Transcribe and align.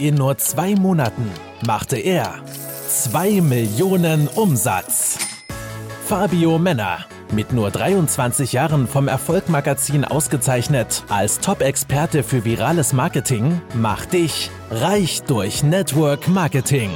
In 0.00 0.14
nur 0.14 0.38
zwei 0.38 0.74
Monaten 0.76 1.30
machte 1.66 1.98
er 1.98 2.42
2 2.88 3.42
Millionen 3.42 4.28
Umsatz. 4.28 5.18
Fabio 6.06 6.58
Männer, 6.58 7.04
mit 7.32 7.52
nur 7.52 7.70
23 7.70 8.54
Jahren 8.54 8.88
vom 8.88 9.08
Erfolgmagazin 9.08 10.06
ausgezeichnet 10.06 11.04
als 11.10 11.40
Top-Experte 11.40 12.22
für 12.22 12.46
virales 12.46 12.94
Marketing, 12.94 13.60
macht 13.74 14.14
dich 14.14 14.50
reich 14.70 15.20
durch 15.24 15.62
Network 15.62 16.28
Marketing. 16.28 16.90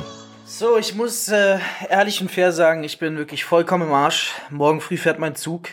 So, 0.47 0.79
ich 0.79 0.95
muss 0.95 1.29
äh, 1.29 1.59
ehrlich 1.91 2.23
und 2.23 2.31
fair 2.31 2.53
sagen, 2.53 2.85
ich 2.85 2.99
bin 2.99 3.19
wirklich 3.19 3.45
vollkommen 3.45 3.89
im 3.89 3.93
Arsch. 3.93 4.33
Morgen 4.49 4.81
früh 4.81 4.97
fährt 4.97 5.19
mein 5.19 5.37
Zug. 5.37 5.69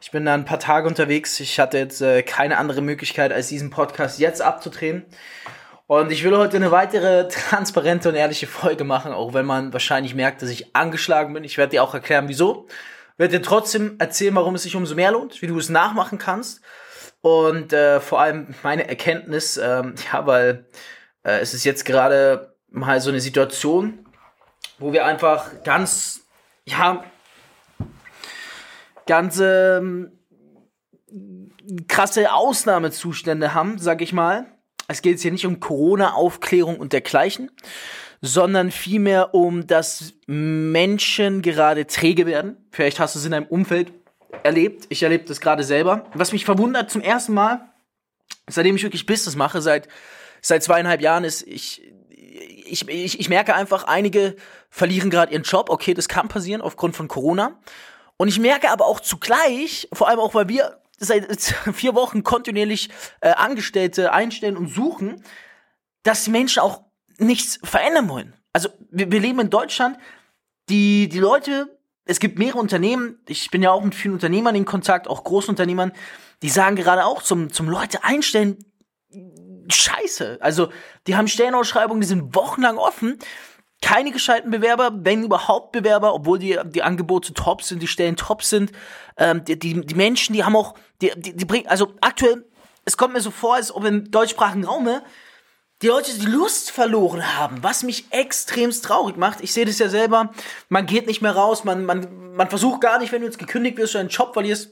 Ich 0.00 0.10
bin 0.10 0.24
da 0.24 0.34
ein 0.34 0.44
paar 0.44 0.58
Tage 0.58 0.88
unterwegs. 0.88 1.38
Ich 1.38 1.60
hatte 1.60 1.78
jetzt 1.78 2.02
äh, 2.02 2.24
keine 2.24 2.58
andere 2.58 2.82
Möglichkeit, 2.82 3.32
als 3.32 3.46
diesen 3.46 3.70
Podcast 3.70 4.18
jetzt 4.18 4.42
abzudrehen. 4.42 5.04
Und 5.88 6.10
ich 6.10 6.24
will 6.24 6.36
heute 6.36 6.56
eine 6.56 6.72
weitere 6.72 7.28
transparente 7.28 8.08
und 8.08 8.16
ehrliche 8.16 8.48
Folge 8.48 8.82
machen, 8.82 9.12
auch 9.12 9.34
wenn 9.34 9.46
man 9.46 9.72
wahrscheinlich 9.72 10.16
merkt, 10.16 10.42
dass 10.42 10.50
ich 10.50 10.74
angeschlagen 10.74 11.32
bin. 11.32 11.44
Ich 11.44 11.58
werde 11.58 11.70
dir 11.70 11.84
auch 11.84 11.94
erklären, 11.94 12.28
wieso. 12.28 12.66
Ich 13.12 13.18
werde 13.18 13.38
dir 13.38 13.42
trotzdem 13.42 13.94
erzählen, 13.98 14.34
warum 14.34 14.56
es 14.56 14.64
sich 14.64 14.74
umso 14.74 14.96
mehr 14.96 15.12
lohnt, 15.12 15.40
wie 15.42 15.46
du 15.46 15.56
es 15.56 15.68
nachmachen 15.68 16.18
kannst. 16.18 16.60
Und 17.20 17.72
äh, 17.72 18.00
vor 18.00 18.20
allem 18.20 18.54
meine 18.64 18.88
Erkenntnis, 18.88 19.56
ähm, 19.58 19.94
ja, 20.12 20.26
weil 20.26 20.66
äh, 21.22 21.38
es 21.38 21.54
ist 21.54 21.64
jetzt 21.64 21.84
gerade 21.84 22.56
mal 22.68 23.00
so 23.00 23.10
eine 23.10 23.20
Situation, 23.20 24.06
wo 24.78 24.92
wir 24.92 25.06
einfach 25.06 25.62
ganz, 25.62 26.26
ja, 26.64 27.04
ganz 29.06 29.40
ähm, 29.40 30.18
krasse 31.86 32.32
Ausnahmezustände 32.32 33.54
haben, 33.54 33.78
sag 33.78 34.02
ich 34.02 34.12
mal 34.12 34.46
es 34.88 35.02
geht 35.02 35.12
jetzt 35.12 35.22
hier 35.22 35.32
nicht 35.32 35.46
um 35.46 35.60
Corona-Aufklärung 35.60 36.78
und 36.78 36.92
dergleichen, 36.92 37.50
sondern 38.20 38.70
vielmehr 38.70 39.34
um, 39.34 39.66
dass 39.66 40.14
Menschen 40.26 41.42
gerade 41.42 41.86
träge 41.86 42.26
werden. 42.26 42.56
Vielleicht 42.70 43.00
hast 43.00 43.14
du 43.14 43.18
es 43.18 43.24
in 43.24 43.32
deinem 43.32 43.46
Umfeld 43.46 43.92
erlebt. 44.42 44.86
Ich 44.88 45.02
erlebe 45.02 45.24
das 45.24 45.40
gerade 45.40 45.64
selber. 45.64 46.06
Was 46.14 46.32
mich 46.32 46.44
verwundert 46.44 46.90
zum 46.90 47.02
ersten 47.02 47.34
Mal, 47.34 47.68
seitdem 48.48 48.76
ich 48.76 48.82
wirklich 48.82 49.06
Business 49.06 49.36
mache, 49.36 49.60
seit, 49.60 49.88
seit 50.40 50.62
zweieinhalb 50.62 51.00
Jahren, 51.00 51.24
ist, 51.24 51.46
ich, 51.46 51.82
ich, 52.20 52.88
ich, 52.88 53.20
ich 53.20 53.28
merke 53.28 53.54
einfach, 53.54 53.84
einige 53.84 54.36
verlieren 54.70 55.10
gerade 55.10 55.32
ihren 55.32 55.42
Job. 55.42 55.70
Okay, 55.70 55.94
das 55.94 56.08
kann 56.08 56.28
passieren 56.28 56.60
aufgrund 56.60 56.96
von 56.96 57.08
Corona. 57.08 57.58
Und 58.16 58.28
ich 58.28 58.38
merke 58.38 58.70
aber 58.70 58.86
auch 58.86 59.00
zugleich, 59.00 59.88
vor 59.92 60.08
allem 60.08 60.20
auch, 60.20 60.34
weil 60.34 60.48
wir 60.48 60.80
seit 60.98 61.40
vier 61.74 61.94
Wochen 61.94 62.22
kontinuierlich 62.22 62.90
äh, 63.20 63.30
Angestellte 63.30 64.12
einstellen 64.12 64.56
und 64.56 64.68
suchen, 64.68 65.22
dass 66.02 66.24
die 66.24 66.30
Menschen 66.30 66.60
auch 66.60 66.82
nichts 67.18 67.58
verändern 67.62 68.08
wollen. 68.08 68.34
Also 68.52 68.68
wir, 68.90 69.10
wir 69.10 69.20
leben 69.20 69.40
in 69.40 69.50
Deutschland, 69.50 69.98
die, 70.68 71.08
die 71.08 71.18
Leute, 71.18 71.78
es 72.04 72.20
gibt 72.20 72.38
mehrere 72.38 72.58
Unternehmen, 72.58 73.18
ich 73.28 73.50
bin 73.50 73.62
ja 73.62 73.70
auch 73.70 73.82
mit 73.82 73.94
vielen 73.94 74.14
Unternehmern 74.14 74.54
in 74.54 74.64
Kontakt, 74.64 75.08
auch 75.08 75.24
Großunternehmern, 75.24 75.92
die 76.42 76.48
sagen 76.48 76.76
gerade 76.76 77.04
auch 77.04 77.22
zum, 77.22 77.52
zum 77.52 77.68
Leute 77.68 78.04
einstellen, 78.04 78.58
scheiße. 79.68 80.38
Also 80.40 80.70
die 81.06 81.16
haben 81.16 81.28
Stellenausschreibungen, 81.28 82.00
die 82.00 82.06
sind 82.06 82.34
wochenlang 82.34 82.78
offen 82.78 83.18
keine 83.82 84.10
gescheiten 84.10 84.50
Bewerber, 84.50 84.90
wenn 84.92 85.24
überhaupt 85.24 85.72
Bewerber, 85.72 86.14
obwohl 86.14 86.38
die, 86.38 86.58
die 86.64 86.82
Angebote 86.82 87.34
top 87.34 87.62
sind, 87.62 87.82
die 87.82 87.86
Stellen 87.86 88.16
top 88.16 88.42
sind. 88.42 88.72
Ähm, 89.16 89.44
die, 89.44 89.58
die, 89.58 89.84
die 89.84 89.94
Menschen, 89.94 90.32
die 90.32 90.44
haben 90.44 90.56
auch, 90.56 90.74
die, 91.02 91.12
die, 91.16 91.36
die 91.36 91.44
bringen, 91.44 91.68
also 91.68 91.94
aktuell, 92.00 92.44
es 92.84 92.96
kommt 92.96 93.14
mir 93.14 93.20
so 93.20 93.30
vor, 93.30 93.56
als 93.56 93.74
ob 93.74 93.84
im 93.84 94.10
deutschsprachigen 94.10 94.64
Raume 94.64 95.02
die 95.82 95.88
Leute 95.88 96.16
die 96.18 96.26
Lust 96.26 96.70
verloren 96.70 97.36
haben, 97.36 97.62
was 97.62 97.82
mich 97.82 98.06
extremst 98.10 98.84
traurig 98.84 99.16
macht. 99.16 99.42
Ich 99.42 99.52
sehe 99.52 99.66
das 99.66 99.78
ja 99.78 99.88
selber, 99.88 100.32
man 100.70 100.86
geht 100.86 101.06
nicht 101.06 101.20
mehr 101.20 101.36
raus, 101.36 101.64
man, 101.64 101.84
man, 101.84 102.34
man 102.34 102.48
versucht 102.48 102.80
gar 102.80 102.98
nicht, 102.98 103.12
wenn 103.12 103.20
du 103.20 103.26
jetzt 103.26 103.38
gekündigt 103.38 103.76
wirst 103.76 103.94
oder 103.94 104.00
einen 104.00 104.08
Job 104.08 104.32
verlierst, 104.32 104.70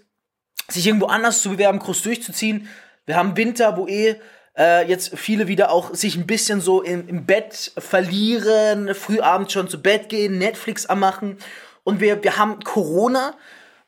sich 0.69 0.87
irgendwo 0.87 1.07
anders 1.07 1.43
zu 1.43 1.51
bewerben, 1.51 1.79
groß 1.79 2.03
durchzuziehen. 2.03 2.69
Wir 3.05 3.17
haben 3.17 3.37
Winter, 3.37 3.77
wo 3.77 3.87
eh 3.87 4.19
äh, 4.57 4.87
jetzt 4.89 5.19
viele 5.19 5.49
wieder 5.49 5.71
auch 5.71 5.95
sich 5.95 6.17
ein 6.17 6.27
bisschen 6.27 6.61
so 6.61 6.83
im, 6.83 7.09
im 7.09 7.27
Bett 7.27 7.73
verlieren, 7.77 8.95
frühabends 8.95 9.53
schon 9.53 9.69
zu 9.69 9.83
Bett 9.83 10.09
gehen, 10.09 10.39
Netflix 10.39 10.87
anmachen. 10.87 11.39
Und 11.83 12.01
wir, 12.01 12.23
wir 12.23 12.37
haben 12.37 12.61
Corona, 12.61 13.35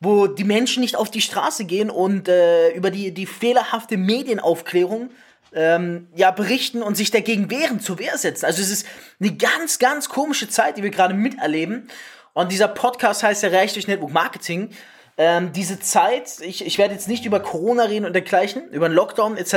wo 0.00 0.26
die 0.26 0.44
Menschen 0.44 0.80
nicht 0.80 0.96
auf 0.96 1.10
die 1.10 1.20
Straße 1.20 1.64
gehen 1.64 1.90
und 1.90 2.28
äh, 2.28 2.70
über 2.72 2.90
die, 2.90 3.12
die 3.12 3.26
fehlerhafte 3.26 3.96
Medienaufklärung 3.96 5.10
ähm, 5.54 6.08
ja, 6.14 6.30
berichten 6.30 6.82
und 6.82 6.96
sich 6.96 7.10
dagegen 7.10 7.50
wehren, 7.50 7.80
zur 7.80 7.98
Wehr 7.98 8.18
setzen. 8.18 8.44
Also 8.44 8.60
es 8.60 8.70
ist 8.70 8.86
eine 9.20 9.34
ganz, 9.34 9.78
ganz 9.78 10.08
komische 10.08 10.48
Zeit, 10.48 10.76
die 10.76 10.82
wir 10.82 10.90
gerade 10.90 11.14
miterleben. 11.14 11.88
Und 12.34 12.52
dieser 12.52 12.68
Podcast 12.68 13.22
heißt 13.22 13.42
ja 13.42 13.48
Reich 13.48 13.72
durch 13.72 13.88
Network 13.88 14.12
Marketing 14.12 14.70
ähm, 15.18 15.52
diese 15.52 15.80
Zeit, 15.80 16.40
ich, 16.40 16.66
ich 16.66 16.76
werde 16.76 16.92
jetzt 16.92 17.08
nicht 17.08 17.24
über 17.24 17.40
Corona 17.40 17.84
reden 17.84 18.04
und 18.04 18.12
dergleichen, 18.12 18.68
über 18.68 18.88
den 18.88 18.94
Lockdown 18.94 19.38
etc. 19.38 19.52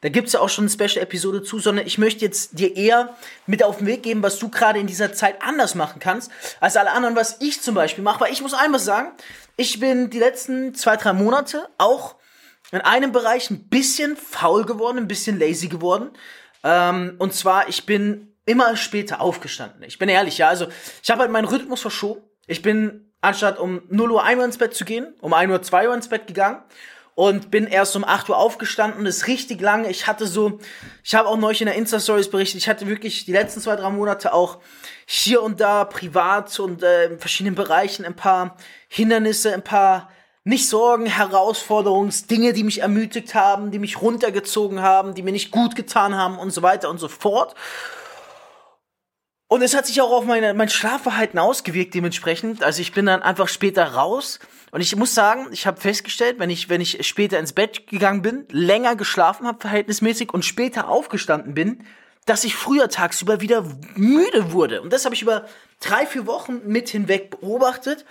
Da 0.00 0.08
gibt's 0.08 0.32
ja 0.32 0.40
auch 0.40 0.48
schon 0.48 0.64
eine 0.64 0.70
Special-Episode 0.70 1.42
zu, 1.42 1.58
sondern 1.58 1.86
ich 1.86 1.98
möchte 1.98 2.24
jetzt 2.24 2.58
dir 2.58 2.74
eher 2.74 3.14
mit 3.46 3.62
auf 3.62 3.78
den 3.78 3.86
Weg 3.86 4.02
geben, 4.02 4.22
was 4.22 4.38
du 4.38 4.48
gerade 4.48 4.78
in 4.78 4.86
dieser 4.86 5.12
Zeit 5.12 5.42
anders 5.42 5.74
machen 5.74 6.00
kannst, 6.00 6.30
als 6.60 6.76
alle 6.76 6.92
anderen, 6.92 7.16
was 7.16 7.36
ich 7.40 7.60
zum 7.60 7.74
Beispiel 7.74 8.02
mache. 8.02 8.20
Weil 8.20 8.32
ich 8.32 8.40
muss 8.40 8.54
einmal 8.54 8.80
sagen, 8.80 9.12
ich 9.56 9.78
bin 9.78 10.08
die 10.08 10.18
letzten 10.18 10.74
zwei, 10.74 10.96
drei 10.96 11.12
Monate 11.12 11.68
auch 11.76 12.14
in 12.70 12.80
einem 12.80 13.12
Bereich 13.12 13.50
ein 13.50 13.68
bisschen 13.68 14.16
faul 14.16 14.64
geworden, 14.64 14.98
ein 14.98 15.08
bisschen 15.08 15.38
lazy 15.38 15.68
geworden. 15.68 16.10
Ähm, 16.64 17.16
und 17.18 17.34
zwar, 17.34 17.68
ich 17.68 17.84
bin 17.84 18.34
immer 18.46 18.74
später 18.76 19.20
aufgestanden. 19.20 19.82
Ich 19.82 19.98
bin 19.98 20.08
ehrlich, 20.08 20.38
ja. 20.38 20.48
Also, 20.48 20.68
ich 21.02 21.10
habe 21.10 21.20
halt 21.20 21.30
meinen 21.30 21.44
Rhythmus 21.44 21.82
verschoben. 21.82 22.22
Ich 22.46 22.62
bin 22.62 23.07
anstatt 23.20 23.58
um 23.58 23.82
0 23.88 24.12
Uhr 24.12 24.24
1 24.24 24.38
Uhr 24.38 24.44
ins 24.44 24.58
Bett 24.58 24.74
zu 24.74 24.84
gehen, 24.84 25.14
um 25.20 25.32
1 25.32 25.50
Uhr 25.50 25.62
2 25.62 25.88
Uhr 25.88 25.94
ins 25.94 26.08
Bett 26.08 26.26
gegangen 26.26 26.62
und 27.14 27.50
bin 27.50 27.66
erst 27.66 27.96
um 27.96 28.04
8 28.04 28.28
Uhr 28.28 28.36
aufgestanden. 28.36 29.04
Das 29.04 29.16
ist 29.16 29.26
richtig 29.26 29.60
lange. 29.60 29.90
Ich 29.90 30.06
hatte 30.06 30.26
so, 30.26 30.60
ich 31.02 31.16
habe 31.16 31.28
auch 31.28 31.36
neulich 31.36 31.60
in 31.60 31.66
der 31.66 31.74
Insta-Stories 31.74 32.30
berichtet, 32.30 32.60
ich 32.60 32.68
hatte 32.68 32.86
wirklich 32.86 33.24
die 33.24 33.32
letzten 33.32 33.60
zwei, 33.60 33.74
drei 33.74 33.90
Monate 33.90 34.32
auch 34.32 34.58
hier 35.04 35.42
und 35.42 35.60
da 35.60 35.84
privat 35.84 36.60
und 36.60 36.82
äh, 36.82 37.06
in 37.06 37.18
verschiedenen 37.18 37.56
Bereichen 37.56 38.04
ein 38.04 38.14
paar 38.14 38.56
Hindernisse, 38.88 39.52
ein 39.52 39.64
paar 39.64 40.10
nicht 40.44 40.68
Sorgen, 40.68 41.06
Herausforderungen, 41.06 42.10
Dinge, 42.30 42.52
die 42.52 42.62
mich 42.62 42.82
ermutigt 42.82 43.34
haben, 43.34 43.70
die 43.70 43.78
mich 43.78 44.00
runtergezogen 44.00 44.80
haben, 44.80 45.14
die 45.14 45.22
mir 45.22 45.32
nicht 45.32 45.50
gut 45.50 45.76
getan 45.76 46.14
haben 46.14 46.38
und 46.38 46.52
so 46.52 46.62
weiter 46.62 46.88
und 46.88 46.98
so 46.98 47.08
fort. 47.08 47.54
Und 49.50 49.62
es 49.62 49.74
hat 49.74 49.86
sich 49.86 50.00
auch 50.02 50.12
auf 50.12 50.26
meine, 50.26 50.52
mein 50.52 50.68
Schlafverhalten 50.68 51.38
ausgewirkt 51.38 51.94
dementsprechend. 51.94 52.62
Also 52.62 52.82
ich 52.82 52.92
bin 52.92 53.06
dann 53.06 53.22
einfach 53.22 53.48
später 53.48 53.94
raus. 53.94 54.40
Und 54.70 54.82
ich 54.82 54.94
muss 54.94 55.14
sagen, 55.14 55.48
ich 55.52 55.66
habe 55.66 55.80
festgestellt, 55.80 56.38
wenn 56.38 56.50
ich, 56.50 56.68
wenn 56.68 56.82
ich 56.82 57.06
später 57.06 57.38
ins 57.38 57.54
Bett 57.54 57.86
gegangen 57.86 58.20
bin, 58.20 58.44
länger 58.50 58.94
geschlafen 58.94 59.46
habe 59.46 59.58
verhältnismäßig 59.60 60.34
und 60.34 60.44
später 60.44 60.88
aufgestanden 60.88 61.54
bin, 61.54 61.82
dass 62.26 62.44
ich 62.44 62.56
früher 62.56 62.90
tagsüber 62.90 63.40
wieder 63.40 63.64
müde 63.94 64.52
wurde. 64.52 64.82
Und 64.82 64.92
das 64.92 65.06
habe 65.06 65.14
ich 65.14 65.22
über 65.22 65.46
drei, 65.80 66.04
vier 66.04 66.26
Wochen 66.26 66.60
mit 66.66 66.90
hinweg 66.90 67.30
beobachtet 67.30 68.04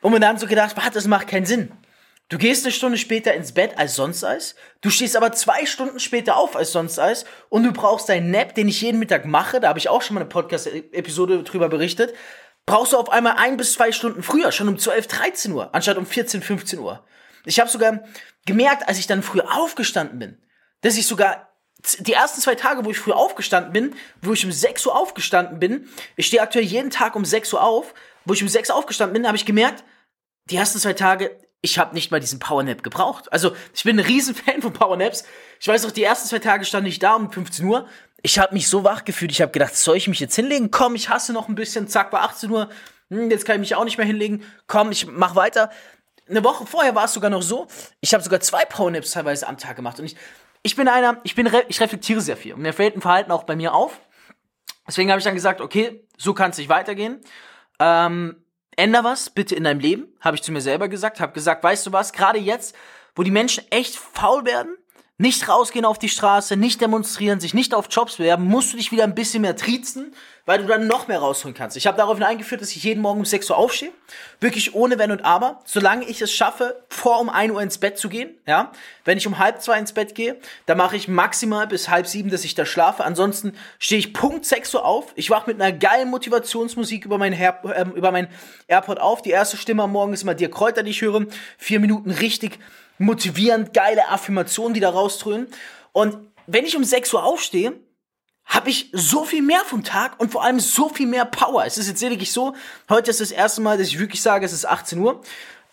und 0.00 0.12
mir 0.12 0.18
dann 0.18 0.38
so 0.38 0.48
gedacht, 0.48 0.74
das 0.92 1.06
macht 1.06 1.28
keinen 1.28 1.46
Sinn. 1.46 1.70
Du 2.34 2.38
gehst 2.38 2.64
eine 2.64 2.72
Stunde 2.72 2.98
später 2.98 3.32
ins 3.32 3.52
Bett 3.52 3.78
als 3.78 3.94
sonst 3.94 4.24
als. 4.24 4.56
Du 4.80 4.90
stehst 4.90 5.16
aber 5.16 5.30
zwei 5.30 5.66
Stunden 5.66 6.00
später 6.00 6.36
auf 6.36 6.56
als 6.56 6.72
sonst 6.72 6.98
als. 6.98 7.26
Und 7.48 7.62
du 7.62 7.70
brauchst 7.70 8.08
deinen 8.08 8.32
Nap, 8.32 8.56
den 8.56 8.66
ich 8.66 8.80
jeden 8.80 8.98
Mittag 8.98 9.24
mache. 9.24 9.60
Da 9.60 9.68
habe 9.68 9.78
ich 9.78 9.88
auch 9.88 10.02
schon 10.02 10.14
mal 10.14 10.22
eine 10.22 10.28
Podcast-Episode 10.28 11.44
drüber 11.44 11.68
berichtet. 11.68 12.12
Brauchst 12.66 12.92
du 12.92 12.96
auf 12.96 13.08
einmal 13.08 13.34
ein 13.36 13.56
bis 13.56 13.74
zwei 13.74 13.92
Stunden 13.92 14.24
früher, 14.24 14.50
schon 14.50 14.66
um 14.66 14.80
12, 14.80 15.06
13 15.06 15.52
Uhr, 15.52 15.72
anstatt 15.72 15.96
um 15.96 16.06
14, 16.06 16.42
15 16.42 16.80
Uhr. 16.80 17.04
Ich 17.44 17.60
habe 17.60 17.70
sogar 17.70 18.00
gemerkt, 18.46 18.88
als 18.88 18.98
ich 18.98 19.06
dann 19.06 19.22
früher 19.22 19.56
aufgestanden 19.56 20.18
bin, 20.18 20.42
dass 20.80 20.96
ich 20.96 21.06
sogar 21.06 21.52
die 22.00 22.14
ersten 22.14 22.40
zwei 22.40 22.56
Tage, 22.56 22.84
wo 22.84 22.90
ich 22.90 22.98
früh 22.98 23.12
aufgestanden 23.12 23.72
bin, 23.72 23.94
wo 24.22 24.32
ich 24.32 24.44
um 24.44 24.50
6 24.50 24.84
Uhr 24.86 24.98
aufgestanden 24.98 25.60
bin, 25.60 25.88
ich 26.16 26.26
stehe 26.26 26.42
aktuell 26.42 26.64
jeden 26.64 26.90
Tag 26.90 27.14
um 27.14 27.24
6 27.24 27.52
Uhr 27.52 27.62
auf, 27.62 27.94
wo 28.24 28.32
ich 28.32 28.42
um 28.42 28.48
6 28.48 28.70
Uhr 28.70 28.74
aufgestanden 28.74 29.12
bin, 29.12 29.24
habe 29.28 29.36
ich 29.36 29.46
gemerkt, 29.46 29.84
die 30.50 30.56
ersten 30.56 30.80
zwei 30.80 30.94
Tage, 30.94 31.38
ich 31.64 31.78
habe 31.78 31.94
nicht 31.94 32.10
mal 32.10 32.20
diesen 32.20 32.38
Powernap 32.40 32.82
gebraucht. 32.82 33.32
Also 33.32 33.56
ich 33.74 33.84
bin 33.84 33.98
ein 33.98 34.04
Riesenfan 34.04 34.60
von 34.60 34.74
Powernaps. 34.74 35.24
Ich 35.58 35.66
weiß 35.66 35.86
auch, 35.86 35.90
die 35.90 36.04
ersten 36.04 36.28
zwei 36.28 36.38
Tage 36.38 36.66
stand 36.66 36.86
ich 36.86 36.98
da 36.98 37.14
um 37.14 37.32
15 37.32 37.64
Uhr. 37.64 37.88
Ich 38.22 38.38
habe 38.38 38.52
mich 38.52 38.68
so 38.68 38.84
wach 38.84 39.06
gefühlt. 39.06 39.32
Ich 39.32 39.40
habe 39.40 39.50
gedacht, 39.50 39.74
soll 39.74 39.96
ich 39.96 40.06
mich 40.06 40.20
jetzt 40.20 40.36
hinlegen? 40.36 40.70
Komm, 40.70 40.94
ich 40.94 41.08
hasse 41.08 41.32
noch 41.32 41.48
ein 41.48 41.54
bisschen. 41.54 41.88
Zack, 41.88 42.12
war 42.12 42.20
18 42.20 42.50
Uhr. 42.50 42.68
Hm, 43.08 43.30
jetzt 43.30 43.46
kann 43.46 43.56
ich 43.56 43.60
mich 43.60 43.74
auch 43.74 43.84
nicht 43.84 43.96
mehr 43.96 44.06
hinlegen. 44.06 44.44
Komm, 44.66 44.92
ich 44.92 45.06
mach 45.06 45.36
weiter. 45.36 45.70
Eine 46.28 46.44
Woche 46.44 46.66
vorher 46.66 46.94
war 46.94 47.06
es 47.06 47.14
sogar 47.14 47.30
noch 47.30 47.42
so. 47.42 47.66
Ich 48.02 48.12
habe 48.12 48.22
sogar 48.22 48.40
zwei 48.40 48.66
Powernaps 48.66 49.12
teilweise 49.12 49.48
am 49.48 49.56
Tag 49.56 49.76
gemacht. 49.76 49.98
Und 49.98 50.04
ich, 50.04 50.16
ich 50.62 50.76
bin 50.76 50.86
einer, 50.86 51.18
ich 51.24 51.34
bin, 51.34 51.50
ich 51.68 51.80
reflektiere 51.80 52.20
sehr 52.20 52.36
viel. 52.36 52.52
Und 52.52 52.60
mir 52.60 52.74
fällt 52.74 52.94
ein 52.94 53.00
Verhalten 53.00 53.32
auch 53.32 53.44
bei 53.44 53.56
mir 53.56 53.72
auf. 53.72 54.00
Deswegen 54.86 55.10
habe 55.10 55.18
ich 55.18 55.24
dann 55.24 55.34
gesagt, 55.34 55.62
okay, 55.62 56.06
so 56.18 56.34
kann 56.34 56.50
es 56.50 56.58
nicht 56.58 56.68
weitergehen. 56.68 57.22
Ähm, 57.78 58.43
änder 58.76 59.04
was 59.04 59.30
bitte 59.30 59.54
in 59.54 59.64
deinem 59.64 59.80
Leben, 59.80 60.08
habe 60.20 60.36
ich 60.36 60.42
zu 60.42 60.52
mir 60.52 60.60
selber 60.60 60.88
gesagt, 60.88 61.20
habe 61.20 61.32
gesagt, 61.32 61.62
weißt 61.62 61.86
du 61.86 61.92
was, 61.92 62.12
gerade 62.12 62.38
jetzt, 62.38 62.74
wo 63.14 63.22
die 63.22 63.30
Menschen 63.30 63.64
echt 63.70 63.96
faul 63.96 64.44
werden, 64.44 64.76
nicht 65.16 65.48
rausgehen 65.48 65.84
auf 65.84 66.00
die 66.00 66.08
Straße, 66.08 66.56
nicht 66.56 66.80
demonstrieren, 66.80 67.38
sich 67.38 67.54
nicht 67.54 67.72
auf 67.72 67.86
Jobs 67.88 68.16
bewerben, 68.16 68.46
musst 68.46 68.72
du 68.72 68.76
dich 68.76 68.90
wieder 68.90 69.04
ein 69.04 69.14
bisschen 69.14 69.42
mehr 69.42 69.54
triezen, 69.54 70.12
weil 70.44 70.58
du 70.58 70.66
dann 70.66 70.88
noch 70.88 71.06
mehr 71.06 71.20
rausholen 71.20 71.54
kannst. 71.54 71.76
Ich 71.76 71.86
habe 71.86 71.96
daraufhin 71.96 72.24
eingeführt, 72.24 72.60
dass 72.60 72.74
ich 72.74 72.82
jeden 72.82 73.00
Morgen 73.00 73.20
um 73.20 73.24
6 73.24 73.48
Uhr 73.50 73.56
aufstehe, 73.56 73.92
wirklich 74.40 74.74
ohne 74.74 74.98
Wenn 74.98 75.12
und 75.12 75.24
Aber, 75.24 75.60
solange 75.66 76.04
ich 76.06 76.20
es 76.20 76.32
schaffe, 76.32 76.82
vor 76.88 77.20
um 77.20 77.28
1 77.28 77.52
Uhr 77.52 77.62
ins 77.62 77.78
Bett 77.78 77.96
zu 77.96 78.08
gehen, 78.08 78.34
ja. 78.44 78.72
Wenn 79.04 79.16
ich 79.16 79.26
um 79.28 79.38
halb 79.38 79.62
zwei 79.62 79.78
ins 79.78 79.92
Bett 79.92 80.16
gehe, 80.16 80.36
dann 80.66 80.78
mache 80.78 80.96
ich 80.96 81.06
maximal 81.06 81.68
bis 81.68 81.88
halb 81.88 82.08
sieben, 82.08 82.30
dass 82.30 82.44
ich 82.44 82.56
da 82.56 82.66
schlafe. 82.66 83.04
Ansonsten 83.04 83.56
stehe 83.78 84.00
ich 84.00 84.14
Punkt 84.14 84.44
6 84.44 84.74
Uhr 84.74 84.84
auf, 84.84 85.12
ich 85.14 85.30
wache 85.30 85.48
mit 85.48 85.62
einer 85.62 85.76
geilen 85.76 86.10
Motivationsmusik 86.10 87.04
über 87.04 87.18
mein, 87.18 87.32
Her 87.32 87.60
äh, 87.64 87.84
über 87.96 88.10
mein 88.10 88.26
AirPod 88.66 88.98
auf. 88.98 89.22
Die 89.22 89.30
erste 89.30 89.56
Stimme 89.56 89.84
am 89.84 89.92
Morgen 89.92 90.12
ist 90.12 90.24
mal 90.24 90.34
dir 90.34 90.50
Kräuter, 90.50 90.82
die 90.82 90.90
ich 90.90 91.02
höre. 91.02 91.26
Vier 91.56 91.78
Minuten 91.78 92.10
richtig 92.10 92.58
motivierend, 92.98 93.74
geile 93.74 94.08
Affirmationen, 94.08 94.74
die 94.74 94.80
da 94.80 94.90
rauströnen. 94.90 95.48
Und 95.92 96.16
wenn 96.46 96.64
ich 96.64 96.76
um 96.76 96.84
6 96.84 97.12
Uhr 97.14 97.24
aufstehe, 97.24 97.72
habe 98.44 98.70
ich 98.70 98.90
so 98.92 99.24
viel 99.24 99.42
mehr 99.42 99.62
vom 99.64 99.82
Tag 99.82 100.20
und 100.20 100.30
vor 100.30 100.44
allem 100.44 100.60
so 100.60 100.88
viel 100.88 101.06
mehr 101.06 101.24
Power. 101.24 101.64
Es 101.64 101.78
ist 101.78 101.88
jetzt 101.88 102.02
lediglich 102.02 102.32
so, 102.32 102.54
heute 102.88 103.10
ist 103.10 103.20
das 103.20 103.30
erste 103.30 103.60
Mal, 103.62 103.78
dass 103.78 103.88
ich 103.88 103.98
wirklich 103.98 104.22
sage, 104.22 104.44
es 104.44 104.52
ist 104.52 104.66
18 104.66 104.98
Uhr. 104.98 105.22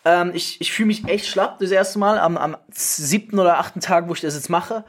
Ähm, 0.05 0.31
ich 0.33 0.61
ich 0.61 0.71
fühle 0.71 0.87
mich 0.87 1.05
echt 1.07 1.27
schlapp 1.27 1.59
das 1.59 1.71
erste 1.71 1.99
Mal 1.99 2.17
am, 2.17 2.37
am 2.37 2.57
siebten 2.71 3.39
oder 3.39 3.59
achten 3.59 3.81
Tag, 3.81 4.07
wo 4.07 4.13
ich 4.13 4.21
das 4.21 4.35
jetzt 4.35 4.49
mache. 4.49 4.85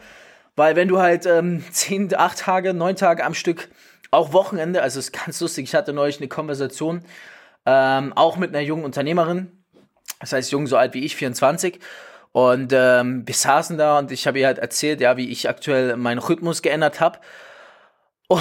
Weil 0.55 0.77
wenn 0.77 0.89
du 0.89 1.01
halt 1.01 1.27
ähm, 1.27 1.65
zehn, 1.73 2.15
acht 2.15 2.39
Tage, 2.39 2.73
neun 2.73 2.97
Tage 2.97 3.25
am 3.25 3.35
Stück, 3.35 3.69
auch 4.11 4.33
Wochenende, 4.33 4.83
also 4.83 4.99
es 4.99 5.07
ist 5.07 5.25
ganz 5.25 5.41
lustig, 5.41 5.65
ich 5.65 5.75
hatte 5.75 5.93
neulich 5.93 6.19
eine 6.19 6.29
Konversation, 6.29 7.05
ähm, 7.67 8.13
auch 8.15 8.37
mit 8.37 8.51
einer 8.51 8.61
jungen 8.61 8.85
Unternehmerin, 8.85 9.65
das 10.21 10.33
heißt 10.33 10.53
jung, 10.53 10.67
so 10.67 10.77
alt 10.77 10.95
wie 10.95 11.05
ich, 11.05 11.17
24, 11.17 11.81
und 12.33 12.73
ähm, 12.75 13.27
wir 13.27 13.35
saßen 13.35 13.77
da 13.77 13.99
und 13.99 14.11
ich 14.11 14.27
habe 14.27 14.39
ihr 14.39 14.47
halt 14.47 14.59
erzählt, 14.59 15.01
ja, 15.01 15.17
wie 15.17 15.29
ich 15.29 15.49
aktuell 15.49 15.97
meinen 15.97 16.19
Rhythmus 16.19 16.63
geändert 16.63 17.01
habe. 17.01 17.19
Oh, 18.29 18.41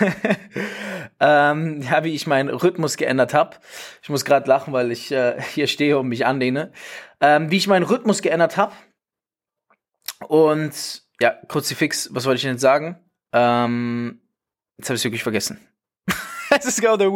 ähm, 1.20 1.82
ja, 1.82 2.04
wie 2.04 2.14
ich 2.14 2.28
meinen 2.28 2.48
Rhythmus 2.48 2.96
geändert 2.96 3.34
habe. 3.34 3.56
Ich 4.00 4.08
muss 4.08 4.24
gerade 4.24 4.48
lachen, 4.48 4.72
weil 4.72 4.92
ich 4.92 5.10
äh, 5.10 5.40
hier 5.42 5.66
stehe 5.66 5.98
und 5.98 6.06
mich 6.06 6.24
anlehne. 6.24 6.70
Ähm, 7.20 7.50
wie 7.50 7.56
ich 7.56 7.66
meinen 7.66 7.82
Rhythmus 7.82 8.22
geändert 8.22 8.56
habe. 8.56 8.72
Und 10.28 11.02
ja, 11.20 11.30
Kruzifix, 11.48 12.10
was 12.12 12.26
wollte 12.26 12.36
ich 12.36 12.44
denn 12.44 12.58
sagen? 12.58 12.98
Ähm, 13.32 14.20
jetzt 14.78 14.88
habe 14.88 14.96
ich 14.96 15.04
wirklich 15.04 15.24
vergessen. 15.24 15.58
Das 16.64 16.74
ist 16.74 16.80
genau 16.80 16.96
der, 16.96 17.10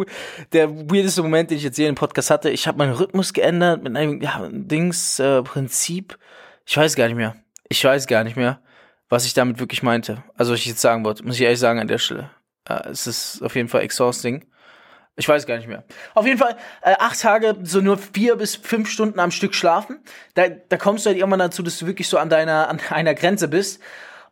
der 0.53 0.71
weirdeste 0.91 1.23
Moment, 1.23 1.51
den 1.51 1.59
ich 1.59 1.65
jetzt 1.65 1.77
hier 1.77 1.89
im 1.89 1.95
Podcast 1.95 2.31
hatte. 2.31 2.51
Ich 2.51 2.67
habe 2.67 2.79
meinen 2.79 2.93
Rhythmus 2.93 3.33
geändert 3.33 3.83
mit 3.83 3.97
einem 3.97 4.21
ja, 4.21 4.49
Dings 4.51 5.19
äh, 5.19 5.43
Prinzip. 5.43 6.19
Ich 6.65 6.77
weiß 6.77 6.97
gar 6.97 7.07
nicht 7.07 7.17
mehr. 7.17 7.37
Ich 7.69 7.85
weiß 7.85 8.07
gar 8.07 8.25
nicht 8.25 8.37
mehr, 8.37 8.61
was 9.09 9.25
ich 9.25 9.35
damit 9.35 9.59
wirklich 9.59 9.83
meinte. 9.83 10.23
Also 10.37 10.53
was 10.53 10.61
ich 10.61 10.67
jetzt 10.67 10.81
sagen 10.81 11.05
wollte, 11.05 11.25
muss 11.25 11.37
ich 11.37 11.43
ehrlich 11.43 11.59
sagen 11.59 11.79
an 11.79 11.89
der 11.89 11.99
Stelle. 11.99 12.31
Äh, 12.69 12.89
es 12.89 13.07
ist 13.07 13.43
auf 13.43 13.55
jeden 13.55 13.69
Fall 13.69 13.83
exhausting. 13.83 14.45
Ich 15.19 15.29
weiß 15.29 15.47
gar 15.47 15.57
nicht 15.57 15.69
mehr. 15.69 15.83
Auf 16.15 16.27
jeden 16.27 16.39
Fall 16.39 16.57
äh, 16.83 16.95
acht 16.99 17.21
Tage, 17.21 17.57
so 17.63 17.81
nur 17.81 17.97
vier 17.97 18.37
bis 18.37 18.55
fünf 18.55 18.91
Stunden 18.91 19.19
am 19.19 19.31
Stück 19.31 19.55
schlafen. 19.55 20.01
Da, 20.35 20.49
da 20.49 20.77
kommst 20.77 21.07
du 21.07 21.09
halt 21.09 21.19
irgendwann 21.19 21.39
dazu, 21.39 21.63
dass 21.63 21.79
du 21.79 21.87
wirklich 21.87 22.09
so 22.09 22.19
an 22.19 22.29
deiner 22.29 22.69
an 22.69 22.81
einer 22.91 23.15
Grenze 23.15 23.49
bist. 23.49 23.81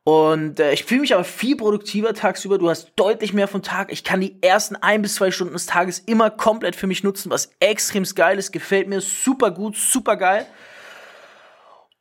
Und 0.05 0.61
äh, 0.61 0.75
ich 0.75 0.85
fühle 0.85 1.01
mich 1.01 1.15
aber 1.15 1.25
viel 1.25 1.57
produktiver 1.57 2.13
tagsüber. 2.13 2.59
Du 2.59 2.69
hast 2.69 2.93
deutlich 2.95 3.33
mehr 3.33 3.49
vom 3.49 3.63
Tag. 3.63 3.91
Ich 3.91 4.05
kann 4.05 4.21
die 4.21 4.37
ersten 4.43 4.77
ein 4.77 5.01
bis 5.01 5.15
zwei 5.15 5.31
Stunden 5.31 5.55
des 5.55 5.65
Tages 5.65 5.99
immer 6.01 6.29
komplett 6.31 6.77
für 6.77 6.87
mich 6.87 7.03
nutzen, 7.03 7.31
was 7.31 7.51
extrem 7.59 8.05
geil 8.15 8.39
ist. 8.39 8.53
Gefällt 8.53 8.87
mir 8.87 9.01
super 9.01 9.51
gut, 9.51 9.77
super 9.77 10.17
geil. 10.19 10.47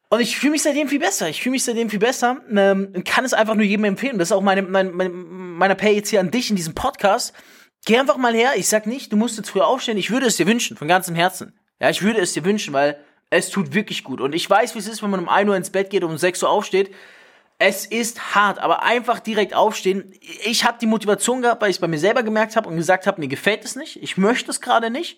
Und 0.09 0.19
ich 0.19 0.37
fühle 0.37 0.51
mich 0.51 0.63
seitdem 0.63 0.89
viel 0.89 0.99
besser. 0.99 1.29
Ich 1.29 1.41
fühle 1.41 1.53
mich 1.53 1.63
seitdem 1.63 1.89
viel 1.89 1.99
besser. 1.99 2.41
Ähm, 2.53 2.93
kann 3.05 3.23
es 3.23 3.33
einfach 3.33 3.55
nur 3.55 3.63
jedem 3.63 3.85
empfehlen. 3.85 4.19
Das 4.19 4.27
ist 4.27 4.31
auch 4.33 4.41
meine, 4.41 4.63
meine, 4.63 4.91
meine, 4.91 5.09
meine 5.09 5.75
Pay 5.75 5.95
jetzt 5.95 6.09
hier 6.09 6.19
an 6.19 6.29
dich 6.29 6.49
in 6.49 6.57
diesem 6.57 6.75
Podcast. 6.75 7.33
Geh 7.85 7.97
einfach 7.97 8.17
mal 8.17 8.33
her. 8.33 8.51
Ich 8.57 8.67
sag 8.67 8.85
nicht, 8.85 9.13
du 9.13 9.15
musst 9.15 9.37
jetzt 9.37 9.49
früher 9.49 9.65
aufstehen. 9.65 9.97
Ich 9.97 10.11
würde 10.11 10.25
es 10.25 10.35
dir 10.35 10.45
wünschen, 10.45 10.75
von 10.75 10.89
ganzem 10.89 11.15
Herzen. 11.15 11.57
Ja, 11.79 11.89
ich 11.89 12.01
würde 12.01 12.19
es 12.19 12.33
dir 12.33 12.43
wünschen, 12.43 12.73
weil 12.73 12.99
es 13.29 13.49
tut 13.49 13.73
wirklich 13.73 14.03
gut. 14.03 14.19
Und 14.19 14.35
ich 14.35 14.47
weiß, 14.47 14.75
wie 14.75 14.79
es 14.79 14.89
ist, 14.89 15.01
wenn 15.03 15.09
man 15.09 15.21
um 15.21 15.29
1 15.29 15.49
Uhr 15.49 15.55
ins 15.55 15.69
Bett 15.69 15.89
geht 15.89 16.03
und 16.03 16.11
um 16.11 16.17
6 16.17 16.43
Uhr 16.43 16.49
aufsteht 16.49 16.91
es 17.65 17.85
ist 17.85 18.35
hart, 18.35 18.59
aber 18.59 18.83
einfach 18.83 19.21
direkt 19.21 19.53
aufstehen. 19.53 20.11
Ich 20.43 20.65
habe 20.65 20.77
die 20.81 20.85
Motivation 20.85 21.41
gehabt, 21.41 21.61
weil 21.61 21.69
ich 21.69 21.77
es 21.77 21.81
bei 21.81 21.87
mir 21.87 21.97
selber 21.97 22.21
gemerkt 22.21 22.57
habe 22.57 22.67
und 22.67 22.75
gesagt 22.75 23.07
habe, 23.07 23.21
mir 23.21 23.29
gefällt 23.29 23.63
es 23.63 23.77
nicht. 23.77 24.03
Ich 24.03 24.17
möchte 24.17 24.51
es 24.51 24.59
gerade 24.59 24.89
nicht. 24.89 25.17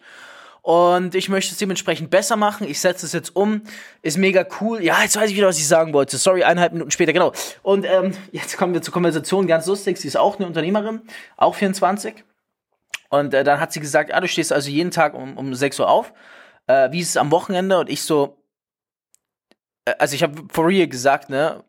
Und 0.62 1.15
ich 1.15 1.27
möchte 1.27 1.53
es 1.53 1.57
dementsprechend 1.57 2.12
besser 2.12 2.36
machen. 2.36 2.68
Ich 2.68 2.80
setze 2.80 3.07
es 3.07 3.13
jetzt 3.13 3.36
um. 3.36 3.63
Ist 4.03 4.18
mega 4.18 4.45
cool. 4.62 4.83
Ja, 4.83 5.01
jetzt 5.01 5.15
weiß 5.15 5.31
ich 5.31 5.36
wieder, 5.36 5.47
was 5.47 5.57
ich 5.57 5.68
sagen 5.68 5.92
wollte. 5.94 6.18
Sorry, 6.18 6.44
eineinhalb 6.44 6.74
Minuten 6.74 6.92
später, 6.92 7.13
genau. 7.13 7.31
Und 7.63 7.83
ähm, 7.83 8.13
jetzt 8.31 8.57
kommen 8.57 8.75
wir 8.75 8.81
zur 8.83 8.94
Konversation. 8.94 9.47
Ganz 9.47 9.65
lustig. 9.65 9.97
Sie 9.97 10.07
ist 10.07 10.18
auch 10.18 10.38
eine 10.38 10.45
Unternehmerin, 10.45 11.01
auch 11.38 11.56
24. 11.56 12.24
Und 13.09 13.33
äh, 13.33 13.44
dann 13.44 13.59
hat 13.59 13.74
sie 13.74 13.80
gesagt, 13.80 14.13
ah, 14.13 14.21
du 14.21 14.27
stehst 14.27 14.53
also 14.53 14.69
jeden 14.69 14.92
Tag 14.92 15.15
um, 15.15 15.36
um 15.36 15.56
6 15.56 15.80
Uhr 15.80 15.89
auf. 15.89 16.13
Äh, 16.68 16.92
wie 16.92 17.00
ist 17.00 17.09
es 17.09 17.18
am 17.18 17.31
Wochenende? 17.31 17.80
Und 17.80 17.89
ich 17.89 18.03
so, 18.03 18.38
äh, 19.86 19.95
also 19.97 20.13
ich 20.13 20.21
habe 20.21 20.44
for 20.51 20.68
real 20.68 20.88
gesagt, 20.88 21.30
ne, 21.30 21.63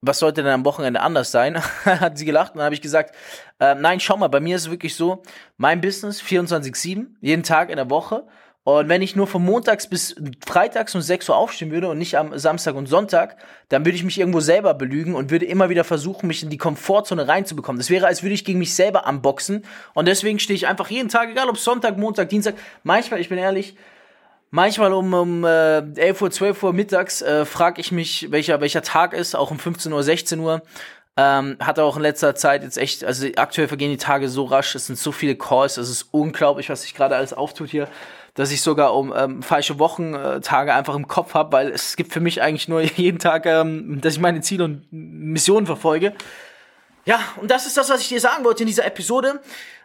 was 0.00 0.18
sollte 0.18 0.42
denn 0.42 0.52
am 0.52 0.64
Wochenende 0.64 1.00
anders 1.00 1.30
sein? 1.30 1.62
hat 1.84 2.18
sie 2.18 2.24
gelacht 2.24 2.52
und 2.52 2.58
dann 2.58 2.66
habe 2.66 2.74
ich 2.74 2.80
gesagt, 2.80 3.14
äh, 3.58 3.74
nein, 3.74 4.00
schau 4.00 4.16
mal, 4.16 4.28
bei 4.28 4.40
mir 4.40 4.56
ist 4.56 4.62
es 4.62 4.70
wirklich 4.70 4.94
so, 4.94 5.22
mein 5.56 5.80
Business 5.80 6.22
24-7, 6.22 7.06
jeden 7.20 7.42
Tag 7.42 7.70
in 7.70 7.76
der 7.76 7.90
Woche. 7.90 8.24
Und 8.64 8.90
wenn 8.90 9.00
ich 9.00 9.16
nur 9.16 9.26
von 9.26 9.42
montags 9.42 9.88
bis 9.88 10.14
freitags 10.46 10.94
um 10.94 11.00
6 11.00 11.30
Uhr 11.30 11.36
aufstehen 11.36 11.70
würde 11.70 11.88
und 11.88 11.96
nicht 11.96 12.18
am 12.18 12.38
Samstag 12.38 12.74
und 12.74 12.86
Sonntag, 12.86 13.38
dann 13.70 13.86
würde 13.86 13.96
ich 13.96 14.04
mich 14.04 14.20
irgendwo 14.20 14.40
selber 14.40 14.74
belügen 14.74 15.14
und 15.14 15.30
würde 15.30 15.46
immer 15.46 15.70
wieder 15.70 15.84
versuchen, 15.84 16.26
mich 16.26 16.42
in 16.42 16.50
die 16.50 16.58
Komfortzone 16.58 17.26
reinzubekommen. 17.26 17.80
Das 17.80 17.88
wäre, 17.88 18.06
als 18.06 18.22
würde 18.22 18.34
ich 18.34 18.44
gegen 18.44 18.58
mich 18.58 18.74
selber 18.74 19.06
anboxen. 19.06 19.64
Und 19.94 20.06
deswegen 20.06 20.38
stehe 20.38 20.54
ich 20.54 20.66
einfach 20.66 20.90
jeden 20.90 21.08
Tag, 21.08 21.30
egal 21.30 21.48
ob 21.48 21.56
Sonntag, 21.56 21.96
Montag, 21.96 22.28
Dienstag, 22.28 22.56
manchmal, 22.82 23.20
ich 23.20 23.30
bin 23.30 23.38
ehrlich, 23.38 23.74
Manchmal 24.50 24.94
um, 24.94 25.12
um 25.12 25.44
äh, 25.44 25.78
11 25.78 26.22
Uhr, 26.22 26.30
12 26.30 26.62
Uhr 26.62 26.72
mittags 26.72 27.20
äh, 27.20 27.44
frage 27.44 27.80
ich 27.80 27.92
mich, 27.92 28.30
welcher, 28.30 28.60
welcher 28.60 28.82
Tag 28.82 29.12
ist, 29.12 29.36
auch 29.36 29.50
um 29.50 29.58
15 29.58 29.92
Uhr, 29.92 30.02
16 30.02 30.40
Uhr. 30.40 30.62
Ähm, 31.18 31.56
hat 31.60 31.78
auch 31.80 31.96
in 31.96 32.02
letzter 32.02 32.34
Zeit 32.36 32.62
jetzt 32.62 32.78
echt, 32.78 33.04
also 33.04 33.26
aktuell 33.36 33.66
vergehen 33.66 33.90
die 33.90 33.96
Tage 33.96 34.28
so 34.28 34.44
rasch, 34.44 34.76
es 34.76 34.86
sind 34.86 34.98
so 34.98 35.10
viele 35.10 35.34
Calls, 35.34 35.76
es 35.76 35.90
ist 35.90 36.06
unglaublich, 36.12 36.70
was 36.70 36.82
sich 36.82 36.94
gerade 36.94 37.16
alles 37.16 37.32
auftut 37.32 37.70
hier, 37.70 37.88
dass 38.34 38.52
ich 38.52 38.62
sogar 38.62 38.94
um 38.94 39.12
ähm, 39.14 39.42
falsche 39.42 39.80
Wochentage 39.80 40.72
einfach 40.72 40.94
im 40.94 41.08
Kopf 41.08 41.34
habe, 41.34 41.50
weil 41.52 41.70
es 41.70 41.96
gibt 41.96 42.12
für 42.12 42.20
mich 42.20 42.40
eigentlich 42.40 42.68
nur 42.68 42.80
jeden 42.96 43.18
Tag, 43.18 43.46
ähm, 43.46 44.00
dass 44.00 44.14
ich 44.14 44.20
meine 44.20 44.40
Ziele 44.42 44.64
und 44.64 44.86
Missionen 44.92 45.66
verfolge. 45.66 46.14
Ja, 47.04 47.18
und 47.40 47.50
das 47.50 47.66
ist 47.66 47.76
das, 47.76 47.90
was 47.90 48.00
ich 48.00 48.08
dir 48.08 48.20
sagen 48.20 48.44
wollte 48.44 48.62
in 48.62 48.68
dieser 48.68 48.86
Episode. 48.86 49.40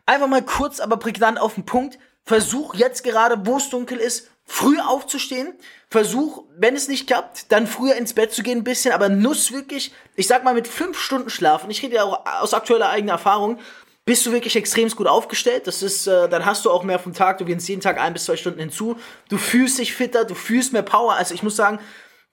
Einfach 0.06 0.28
mal 0.28 0.44
kurz, 0.44 0.80
aber 0.80 0.98
prägnant 0.98 1.40
auf 1.40 1.56
den 1.56 1.66
Punkt. 1.66 1.98
Versuch 2.26 2.76
jetzt 2.76 3.04
gerade, 3.04 3.46
wo 3.46 3.58
es 3.58 3.70
dunkel 3.70 3.98
ist, 3.98 4.30
früh 4.46 4.80
aufzustehen. 4.80 5.54
Versuch, 5.90 6.46
wenn 6.58 6.76
es 6.76 6.88
nicht 6.88 7.08
klappt, 7.08 7.52
dann 7.52 7.68
früher 7.68 7.96
ins 7.96 8.14
Bett 8.14 8.34
zu 8.34 8.44
gehen 8.44 8.60
ein 8.60 8.64
bisschen, 8.64 8.94
aber 8.94 9.10
nuss 9.10 9.52
wirklich, 9.52 9.94
ich 10.16 10.28
sag 10.28 10.44
mal 10.44 10.54
mit 10.54 10.68
fünf 10.68 11.00
Stunden 11.00 11.30
Schlaf, 11.30 11.64
und 11.64 11.72
ich 11.72 11.84
rede 11.84 11.96
ja 11.96 12.04
auch 12.04 12.26
aus 12.42 12.54
aktueller 12.54 12.90
eigener 12.90 13.14
Erfahrung, 13.14 13.60
bist 14.06 14.26
du 14.26 14.32
wirklich 14.32 14.56
extrem 14.56 14.90
gut 14.90 15.08
aufgestellt. 15.08 15.68
Das 15.68 15.82
ist, 15.82 16.08
äh, 16.08 16.28
dann 16.28 16.46
hast 16.46 16.66
du 16.66 16.72
auch 16.72 16.84
mehr 16.84 17.00
vom 17.00 17.14
Tag, 17.14 17.38
du 17.38 17.46
gewinnst 17.46 17.70
jeden 17.70 17.82
Tag 17.82 18.00
ein 18.00 18.14
bis 18.14 18.26
zwei 18.26 18.36
Stunden 18.36 18.60
hinzu. 18.60 18.98
Du 19.30 19.38
fühlst 19.38 19.80
dich 19.80 19.94
fitter, 19.94 20.26
du 20.26 20.36
fühlst 20.36 20.74
mehr 20.74 20.82
Power. 20.82 21.14
Also 21.14 21.34
ich 21.34 21.44
muss 21.44 21.56
sagen, 21.56 21.80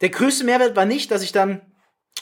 der 0.00 0.08
größte 0.08 0.44
Mehrwert 0.44 0.74
war 0.74 0.84
nicht, 0.84 1.10
dass 1.10 1.22
ich 1.22 1.32
dann 1.32 1.60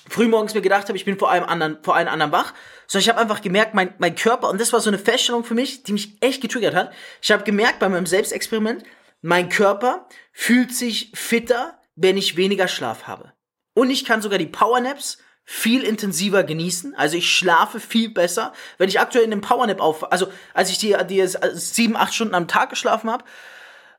frühmorgens 0.09 0.55
mir 0.55 0.61
gedacht 0.61 0.89
habe, 0.89 0.97
ich 0.97 1.05
bin 1.05 1.19
vor 1.19 1.31
allem 1.31 1.45
anderen, 1.45 1.79
vor 1.83 1.95
allen 1.95 2.09
anderen 2.09 2.33
wach, 2.33 2.55
sondern 2.87 3.03
ich 3.03 3.09
habe 3.09 3.21
einfach 3.21 3.41
gemerkt, 3.43 3.75
mein, 3.75 3.95
mein 3.99 4.15
Körper, 4.15 4.49
und 4.49 4.61
das 4.61 4.73
war 4.73 4.81
so 4.81 4.91
eine 4.91 4.99
Feststellung 4.99 5.45
für 5.45 5.55
mich, 5.55 5.83
die 5.83 5.93
mich 5.93 6.17
echt 6.21 6.41
getriggert 6.41 6.75
hat. 6.75 6.93
Ich 7.21 7.31
habe 7.31 7.45
gemerkt 7.45 7.79
bei 7.79 7.89
meinem 7.89 8.07
Selbstexperiment, 8.07 8.85
mein 9.21 9.49
Körper 9.49 10.09
fühlt 10.33 10.75
sich 10.75 11.13
fitter, 11.15 11.79
wenn 11.97 12.17
ich 12.17 12.37
weniger 12.37 12.69
Schlaf 12.69 13.07
habe. 13.07 13.33
Und 13.75 13.91
ich 13.91 14.05
kann 14.05 14.23
sogar 14.23 14.39
die 14.39 14.47
Powernaps 14.47 15.19
viel 15.45 15.83
intensiver 15.83 16.45
genießen. 16.45 16.95
Also 16.95 17.17
ich 17.17 17.33
schlafe 17.33 17.81
viel 17.81 18.11
besser. 18.11 18.53
Wenn 18.77 18.91
ich 18.91 19.01
aktuell 19.01 19.25
in 19.25 19.33
einem 19.33 19.41
Powernap 19.41 19.81
auf, 19.81 20.13
also 20.13 20.31
als 20.53 20.69
ich 20.69 20.77
die, 20.77 20.95
die 21.09 21.27
sieben, 21.55 21.97
acht 21.97 22.13
Stunden 22.13 22.35
am 22.35 22.49
Tag 22.49 22.69
geschlafen 22.69 23.11
habe, 23.11 23.25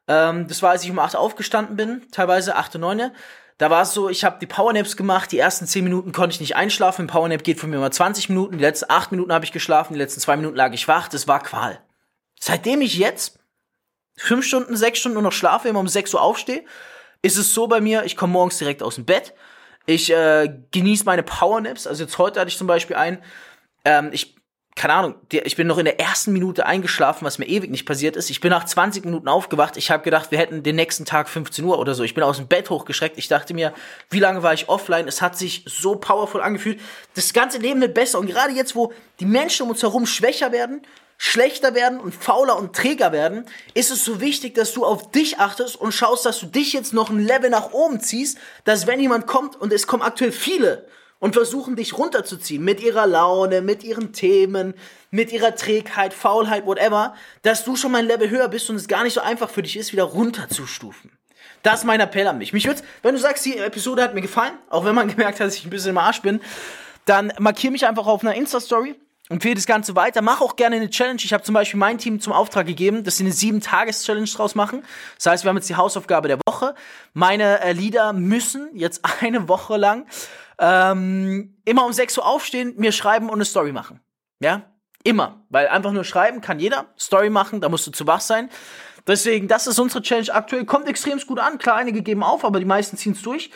ähm, 0.07 0.47
das 0.47 0.61
war, 0.61 0.69
als 0.69 0.83
ich 0.83 0.91
um 0.91 0.99
acht 0.99 1.15
aufgestanden 1.15 1.75
bin, 1.75 2.05
teilweise 2.11 2.55
acht 2.55 2.75
und 2.75 2.81
neun, 2.81 3.11
da 3.57 3.69
war 3.71 3.81
es 3.81 3.93
so, 3.93 4.09
ich 4.09 4.23
habe 4.23 4.37
die 4.39 4.45
Powernaps 4.45 4.95
gemacht, 4.95 5.31
die 5.31 5.39
ersten 5.39 5.65
zehn 5.65 5.83
Minuten 5.83 6.11
konnte 6.11 6.35
ich 6.35 6.39
nicht 6.39 6.55
einschlafen, 6.55 7.05
ein 7.05 7.07
Powernap 7.07 7.43
geht 7.43 7.59
von 7.59 7.71
mir 7.71 7.77
immer 7.77 7.89
20 7.89 8.29
Minuten, 8.29 8.59
die 8.59 8.63
letzten 8.63 8.91
acht 8.91 9.11
Minuten 9.11 9.33
habe 9.33 9.43
ich 9.43 9.51
geschlafen, 9.51 9.93
die 9.93 9.99
letzten 9.99 10.21
zwei 10.21 10.37
Minuten 10.37 10.55
lag 10.55 10.71
ich 10.73 10.87
wach, 10.87 11.07
das 11.07 11.27
war 11.27 11.41
Qual. 11.41 11.81
Seitdem 12.39 12.81
ich 12.81 12.95
jetzt 12.95 13.38
fünf 14.19 14.45
Stunden, 14.45 14.75
sechs 14.75 14.99
Stunden 14.99 15.15
nur 15.15 15.23
noch 15.23 15.31
schlafe, 15.31 15.67
immer 15.67 15.79
um 15.79 15.87
sechs 15.87 16.13
Uhr 16.13 16.21
aufstehe, 16.21 16.63
ist 17.21 17.37
es 17.37 17.53
so 17.53 17.67
bei 17.67 17.81
mir, 17.81 18.03
ich 18.03 18.15
komme 18.15 18.33
morgens 18.33 18.57
direkt 18.57 18.83
aus 18.83 18.95
dem 18.95 19.05
Bett, 19.05 19.33
ich 19.85 20.11
äh, 20.11 20.53
genieße 20.71 21.05
meine 21.05 21.23
Powernaps, 21.23 21.87
also 21.87 22.03
jetzt 22.03 22.17
heute 22.17 22.39
hatte 22.39 22.49
ich 22.49 22.57
zum 22.57 22.67
Beispiel 22.67 22.95
einen, 22.95 23.19
ähm, 23.85 24.09
ich 24.11 24.35
keine 24.79 24.93
Ahnung, 24.93 25.15
ich 25.29 25.57
bin 25.57 25.67
noch 25.67 25.77
in 25.77 25.83
der 25.83 25.99
ersten 25.99 26.31
Minute 26.31 26.65
eingeschlafen, 26.65 27.25
was 27.25 27.37
mir 27.37 27.47
ewig 27.47 27.69
nicht 27.69 27.85
passiert 27.85 28.15
ist. 28.15 28.29
Ich 28.29 28.39
bin 28.39 28.49
nach 28.49 28.63
20 28.63 29.03
Minuten 29.03 29.27
aufgewacht. 29.27 29.75
Ich 29.75 29.91
habe 29.91 30.03
gedacht, 30.03 30.31
wir 30.31 30.37
hätten 30.37 30.63
den 30.63 30.77
nächsten 30.77 31.03
Tag 31.03 31.27
15 31.27 31.65
Uhr 31.65 31.79
oder 31.79 31.95
so. 31.95 32.03
Ich 32.03 32.13
bin 32.13 32.23
aus 32.23 32.37
dem 32.37 32.47
Bett 32.47 32.69
hochgeschreckt. 32.69 33.17
Ich 33.17 33.27
dachte 33.27 33.53
mir, 33.53 33.73
wie 34.09 34.19
lange 34.19 34.41
war 34.41 34.53
ich 34.53 34.69
offline? 34.69 35.09
Es 35.09 35.21
hat 35.21 35.37
sich 35.37 35.65
so 35.67 35.97
powerful 35.97 36.39
angefühlt. 36.39 36.79
Das 37.13 37.33
ganze 37.33 37.57
Leben 37.57 37.81
wird 37.81 37.93
besser. 37.93 38.19
Und 38.19 38.27
gerade 38.27 38.53
jetzt, 38.53 38.73
wo 38.73 38.93
die 39.19 39.25
Menschen 39.25 39.63
um 39.63 39.71
uns 39.71 39.83
herum 39.83 40.05
schwächer 40.05 40.53
werden, 40.53 40.81
schlechter 41.21 41.75
werden 41.75 41.99
und 41.99 42.15
fauler 42.15 42.57
und 42.57 42.73
träger 42.73 43.11
werden, 43.11 43.45
ist 43.73 43.91
es 43.91 44.05
so 44.05 44.21
wichtig, 44.21 44.55
dass 44.55 44.71
du 44.71 44.85
auf 44.85 45.11
dich 45.11 45.37
achtest 45.37 45.75
und 45.75 45.91
schaust, 45.91 46.25
dass 46.25 46.39
du 46.39 46.45
dich 46.45 46.71
jetzt 46.71 46.93
noch 46.93 47.09
ein 47.09 47.19
Level 47.19 47.49
nach 47.49 47.73
oben 47.73 47.99
ziehst, 47.99 48.37
dass 48.63 48.87
wenn 48.87 49.01
jemand 49.01 49.27
kommt 49.27 49.59
und 49.59 49.73
es 49.73 49.85
kommen 49.85 50.01
aktuell 50.01 50.31
viele 50.31 50.87
und 51.19 51.33
versuchen 51.33 51.75
dich 51.75 51.97
runterzuziehen 51.97 52.63
mit 52.63 52.79
ihrer 52.79 53.05
Laune, 53.05 53.61
mit 53.61 53.83
ihren 53.83 54.13
Themen, 54.13 54.73
mit 55.11 55.33
ihrer 55.33 55.53
Trägheit, 55.55 56.13
Faulheit, 56.13 56.65
whatever, 56.65 57.13
dass 57.41 57.65
du 57.65 57.75
schon 57.75 57.91
mal 57.91 57.97
ein 57.97 58.07
Level 58.07 58.29
höher 58.29 58.47
bist 58.47 58.69
und 58.69 58.77
es 58.77 58.87
gar 58.87 59.03
nicht 59.03 59.13
so 59.13 59.19
einfach 59.19 59.49
für 59.49 59.61
dich 59.61 59.75
ist, 59.75 59.91
wieder 59.91 60.05
runterzustufen. 60.05 61.11
Das 61.63 61.79
ist 61.81 61.85
mein 61.85 61.99
Appell 61.99 62.27
an 62.27 62.37
mich. 62.37 62.53
Mich 62.53 62.65
würde, 62.65 62.81
wenn 63.03 63.13
du 63.13 63.19
sagst, 63.19 63.45
die 63.45 63.57
Episode 63.57 64.03
hat 64.03 64.13
mir 64.13 64.21
gefallen, 64.21 64.53
auch 64.69 64.85
wenn 64.85 64.95
man 64.95 65.07
gemerkt 65.09 65.41
hat, 65.41 65.47
dass 65.47 65.55
ich 65.55 65.65
ein 65.65 65.69
bisschen 65.69 65.89
im 65.89 65.97
Arsch 65.97 66.21
bin, 66.21 66.39
dann 67.03 67.33
markier 67.39 67.71
mich 67.71 67.85
einfach 67.85 68.07
auf 68.07 68.23
einer 68.23 68.35
Insta-Story 68.35 68.95
empfehle 69.29 69.55
das 69.55 69.65
Ganze 69.65 69.95
weiter. 69.95 70.21
Mach 70.21 70.41
auch 70.41 70.55
gerne 70.55 70.75
eine 70.75 70.89
Challenge. 70.89 71.21
Ich 71.23 71.33
habe 71.33 71.43
zum 71.43 71.53
Beispiel 71.53 71.79
mein 71.79 71.97
Team 71.97 72.19
zum 72.19 72.33
Auftrag 72.33 72.65
gegeben, 72.65 73.03
dass 73.03 73.17
sie 73.17 73.23
eine 73.23 73.31
sieben 73.31 73.61
Tages 73.61 74.03
Challenge 74.03 74.27
draus 74.27 74.55
machen. 74.55 74.83
Das 75.15 75.27
heißt, 75.27 75.43
wir 75.45 75.49
haben 75.49 75.57
jetzt 75.57 75.69
die 75.69 75.75
Hausaufgabe 75.75 76.27
der 76.27 76.39
Woche. 76.47 76.75
Meine 77.13 77.61
äh, 77.61 77.71
Leader 77.71 78.11
müssen 78.13 78.69
jetzt 78.73 79.01
eine 79.21 79.47
Woche 79.47 79.77
lang 79.77 80.07
ähm, 80.59 81.55
immer 81.63 81.85
um 81.85 81.93
6 81.93 82.17
Uhr 82.17 82.25
aufstehen, 82.25 82.73
mir 82.77 82.91
schreiben 82.91 83.29
und 83.29 83.35
eine 83.35 83.45
Story 83.45 83.71
machen. 83.71 84.01
Ja, 84.41 84.63
immer, 85.03 85.45
weil 85.49 85.67
einfach 85.67 85.91
nur 85.91 86.03
schreiben 86.03 86.41
kann 86.41 86.59
jeder. 86.59 86.87
Story 86.97 87.29
machen, 87.29 87.61
da 87.61 87.69
musst 87.69 87.87
du 87.87 87.91
zu 87.91 88.07
wach 88.07 88.21
sein. 88.21 88.49
Deswegen, 89.07 89.47
das 89.47 89.67
ist 89.67 89.79
unsere 89.79 90.01
Challenge 90.01 90.33
aktuell. 90.33 90.65
Kommt 90.65 90.87
extrem 90.87 91.19
gut 91.19 91.39
an. 91.39 91.57
Klar, 91.57 91.77
einige 91.77 92.01
geben 92.01 92.23
auf, 92.23 92.43
aber 92.43 92.59
die 92.59 92.65
meisten 92.65 92.97
ziehen 92.97 93.13
es 93.13 93.21
durch. 93.21 93.49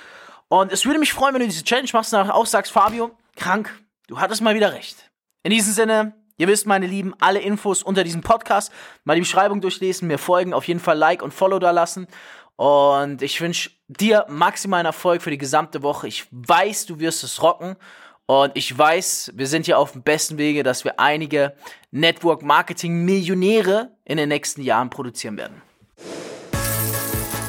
Und 0.48 0.72
es 0.72 0.86
würde 0.86 1.00
mich 1.00 1.14
freuen, 1.14 1.34
wenn 1.34 1.42
du 1.42 1.48
diese 1.48 1.64
Challenge 1.64 1.90
machst 1.94 2.14
und 2.14 2.20
danach 2.20 2.34
auch 2.34 2.46
sagst, 2.46 2.72
Fabio, 2.72 3.12
krank, 3.36 3.70
du 4.08 4.20
hattest 4.20 4.42
mal 4.42 4.56
wieder 4.56 4.74
recht. 4.74 5.12
In 5.46 5.52
diesem 5.52 5.74
Sinne, 5.74 6.14
ihr 6.38 6.48
wisst, 6.48 6.66
meine 6.66 6.88
Lieben, 6.88 7.14
alle 7.20 7.40
Infos 7.40 7.84
unter 7.84 8.06
diesem 8.06 8.22
Podcast. 8.22 8.72
Mal 9.04 9.16
die 9.16 9.22
Beschreibung 9.22 9.60
durchlesen, 9.60 10.08
mir 10.08 10.18
folgen, 10.18 10.54
auf 10.54 10.66
jeden 10.70 10.80
Fall 10.80 10.98
Like 10.98 11.22
und 11.22 11.34
Follow 11.34 11.60
da 11.60 11.72
lassen. 11.72 12.08
Und 12.56 13.22
ich 13.22 13.42
wünsche 13.42 13.72
dir 13.90 14.26
maximalen 14.30 14.86
Erfolg 14.86 15.22
für 15.22 15.32
die 15.32 15.38
gesamte 15.38 15.84
Woche. 15.84 16.08
Ich 16.08 16.28
weiß, 16.32 16.86
du 16.86 17.00
wirst 17.00 17.26
es 17.26 17.44
rocken. 17.44 17.76
Und 18.26 18.52
ich 18.56 18.76
weiß, 18.78 19.34
wir 19.36 19.48
sind 19.48 19.68
ja 19.68 19.76
auf 19.76 19.92
dem 19.92 20.02
besten 20.02 20.38
Wege, 20.38 20.64
dass 20.64 20.86
wir 20.86 20.98
einige 20.98 21.56
Network 21.92 22.42
Marketing 22.42 23.04
Millionäre 23.04 23.92
in 24.06 24.16
den 24.16 24.30
nächsten 24.30 24.62
Jahren 24.62 24.90
produzieren 24.90 25.36
werden. 25.36 25.62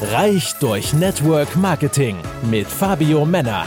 Reich 0.03 0.53
durch 0.59 0.93
Network 0.95 1.55
Marketing 1.55 2.19
mit 2.51 2.67
Fabio 2.67 3.25
Männer. 3.25 3.67